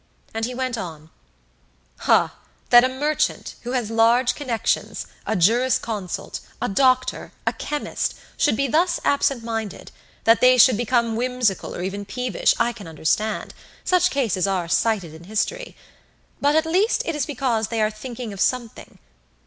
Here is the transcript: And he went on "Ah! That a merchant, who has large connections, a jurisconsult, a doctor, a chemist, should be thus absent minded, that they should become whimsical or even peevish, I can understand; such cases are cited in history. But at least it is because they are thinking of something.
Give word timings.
And 0.33 0.45
he 0.45 0.55
went 0.55 0.79
on 0.79 1.11
"Ah! 2.07 2.33
That 2.71 2.83
a 2.83 2.89
merchant, 2.89 3.53
who 3.61 3.73
has 3.73 3.91
large 3.91 4.33
connections, 4.33 5.05
a 5.27 5.35
jurisconsult, 5.35 6.39
a 6.59 6.67
doctor, 6.67 7.33
a 7.45 7.53
chemist, 7.53 8.15
should 8.35 8.57
be 8.57 8.67
thus 8.67 8.99
absent 9.05 9.43
minded, 9.43 9.91
that 10.23 10.41
they 10.41 10.57
should 10.57 10.75
become 10.75 11.15
whimsical 11.15 11.75
or 11.75 11.83
even 11.83 12.05
peevish, 12.05 12.55
I 12.57 12.73
can 12.73 12.87
understand; 12.87 13.53
such 13.83 14.09
cases 14.09 14.47
are 14.47 14.67
cited 14.67 15.13
in 15.13 15.25
history. 15.25 15.77
But 16.41 16.55
at 16.55 16.65
least 16.65 17.03
it 17.05 17.15
is 17.15 17.27
because 17.27 17.67
they 17.67 17.79
are 17.79 17.91
thinking 17.91 18.33
of 18.33 18.41
something. 18.41 18.97